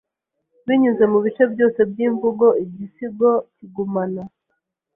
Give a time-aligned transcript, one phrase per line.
[0.65, 4.23] binyuze mu bice byose byimvugo Igisigo kigumana